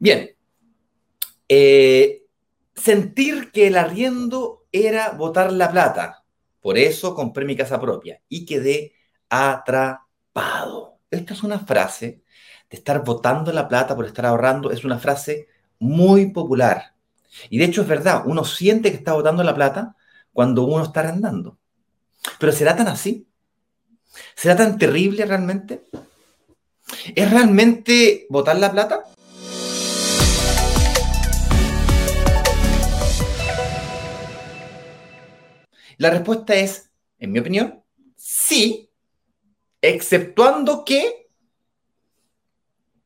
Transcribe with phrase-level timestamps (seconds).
[0.00, 0.34] Bien.
[1.46, 2.24] Eh,
[2.74, 6.24] sentir que el arriendo era botar la plata.
[6.60, 8.94] Por eso compré mi casa propia y quedé
[9.28, 10.98] atrapado.
[11.10, 12.22] Esta es una frase
[12.70, 14.70] de estar botando la plata por estar ahorrando.
[14.70, 15.48] Es una frase
[15.78, 16.94] muy popular.
[17.50, 19.96] Y de hecho es verdad, uno siente que está botando la plata
[20.32, 21.58] cuando uno está arrendando.
[22.38, 23.26] Pero ¿será tan así?
[24.34, 25.84] ¿Será tan terrible realmente?
[27.14, 29.04] ¿Es realmente botar la plata?
[36.00, 37.84] La respuesta es, en mi opinión,
[38.16, 38.88] sí,
[39.82, 41.28] exceptuando que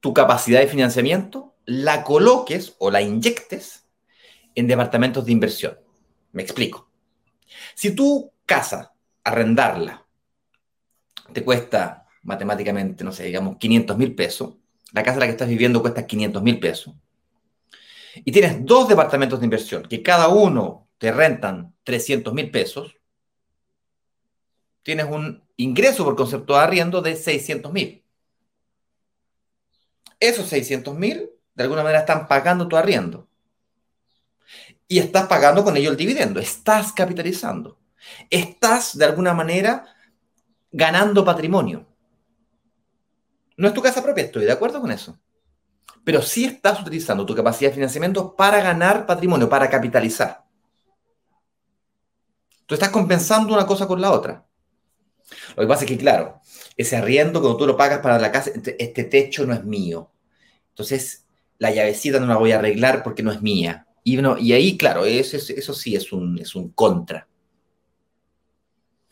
[0.00, 3.86] tu capacidad de financiamiento la coloques o la inyectes
[4.56, 5.78] en departamentos de inversión.
[6.32, 6.90] Me explico.
[7.76, 10.04] Si tu casa, arrendarla,
[11.32, 14.56] te cuesta matemáticamente, no sé, digamos 500 mil pesos,
[14.90, 16.92] la casa en la que estás viviendo cuesta 500 mil pesos,
[18.16, 22.94] y tienes dos departamentos de inversión que cada uno te rentan 300 mil pesos,
[24.82, 28.04] tienes un ingreso por concepto de arriendo de 600 mil.
[30.20, 33.26] Esos 600 mil, de alguna manera, están pagando tu arriendo.
[34.86, 36.38] Y estás pagando con ello el dividendo.
[36.38, 37.78] Estás capitalizando.
[38.28, 39.86] Estás, de alguna manera,
[40.70, 41.86] ganando patrimonio.
[43.56, 45.18] No es tu casa propia, estoy de acuerdo con eso.
[46.04, 50.49] Pero sí estás utilizando tu capacidad de financiamiento para ganar patrimonio, para capitalizar.
[52.70, 54.46] Tú estás compensando una cosa con la otra.
[55.56, 56.40] Lo que pasa es que, claro,
[56.76, 60.12] ese arriendo, cuando tú lo pagas para la casa, este, techo no es mío.
[60.68, 61.26] Entonces,
[61.58, 63.88] la llavecita no la voy a arreglar porque no es mía.
[64.04, 67.26] Y, y ahí, claro, eso, eso sí es un, es un contra.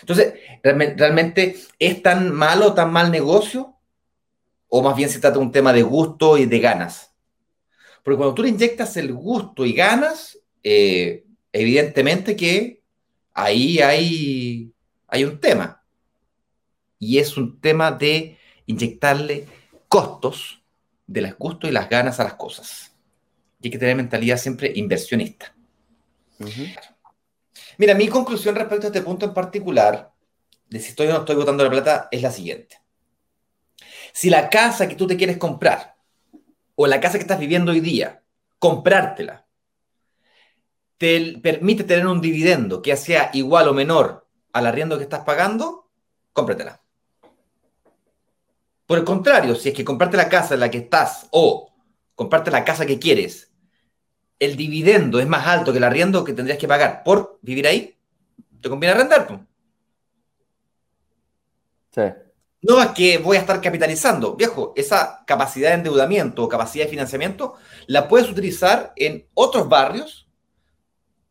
[0.00, 3.74] Entonces, ¿realmente es tan malo, tan mal negocio?
[4.68, 7.12] ¿O más bien se trata de un tema de gusto y de ganas?
[8.04, 12.79] Porque cuando tú le inyectas el gusto y ganas, eh, evidentemente que
[13.42, 14.72] ahí hay,
[15.08, 15.82] hay un tema.
[16.98, 19.46] Y es un tema de inyectarle
[19.88, 20.62] costos
[21.06, 22.94] de los gustos y las ganas a las cosas.
[23.60, 25.54] Y hay que tener mentalidad siempre inversionista.
[27.78, 30.12] Mira, mi conclusión respecto a este punto en particular,
[30.68, 32.80] de si estoy o no estoy botando la plata, es la siguiente.
[34.12, 35.96] Si la casa que tú te quieres comprar,
[36.74, 38.22] o la casa que estás viviendo hoy día,
[38.58, 39.46] comprártela,
[41.00, 45.88] te permite tener un dividendo que sea igual o menor al arriendo que estás pagando,
[46.34, 46.82] cómpratela.
[48.84, 51.72] Por el contrario, si es que comprarte la casa en la que estás o
[52.14, 53.50] comprarte la casa que quieres,
[54.38, 57.96] el dividendo es más alto que el arriendo que tendrías que pagar por vivir ahí,
[58.60, 59.46] te conviene arrendar.
[61.94, 62.02] Sí.
[62.60, 64.36] No es que voy a estar capitalizando.
[64.36, 67.54] Viejo, esa capacidad de endeudamiento o capacidad de financiamiento
[67.86, 70.26] la puedes utilizar en otros barrios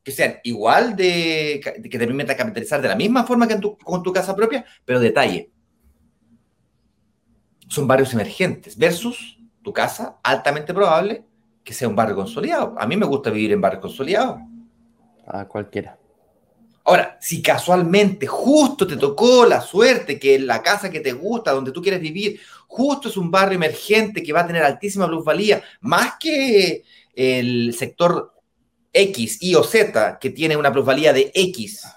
[0.10, 4.12] que sean igual de, que te permita capitalizar de la misma forma que con tu
[4.12, 5.52] casa propia, pero detalle.
[7.68, 11.24] Son barrios emergentes versus tu casa altamente probable
[11.64, 12.76] que sea un barrio consolidado.
[12.80, 14.40] A mí me gusta vivir en barrios consolidados.
[15.28, 16.00] A cualquiera.
[16.84, 21.72] Ahora, si casualmente justo te tocó la suerte que la casa que te gusta, donde
[21.72, 26.14] tú quieres vivir, justo es un barrio emergente que va a tener altísima plusvalía, más
[26.20, 26.84] que
[27.14, 28.39] el sector
[28.92, 31.88] X, Y o Z, que tiene una plusvalía de X,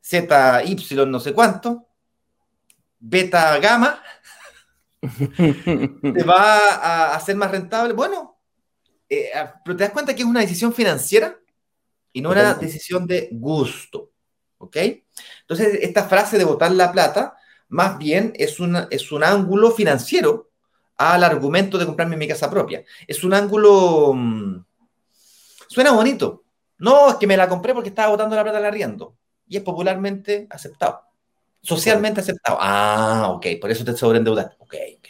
[0.00, 0.76] Z, Y,
[1.06, 1.88] no sé cuánto,
[2.98, 4.02] beta, gamma,
[5.36, 7.92] te va a hacer más rentable.
[7.92, 8.38] Bueno,
[9.08, 9.30] eh,
[9.64, 11.38] pero te das cuenta que es una decisión financiera
[12.12, 14.12] y no una decisión de gusto.
[14.58, 14.76] ¿Ok?
[15.42, 17.36] Entonces, esta frase de botar la plata,
[17.68, 20.50] más bien es, una, es un ángulo financiero
[20.96, 22.84] al argumento de comprarme mi casa propia.
[23.06, 24.65] Es un ángulo.
[25.68, 26.44] Suena bonito.
[26.78, 29.16] No, es que me la compré porque estaba botando la plata al arriendo.
[29.48, 31.02] Y es popularmente aceptado.
[31.62, 32.58] Socialmente aceptado.
[32.60, 34.56] Ah, ok, por eso te sobreendeudaste.
[34.58, 35.08] Ok, ok.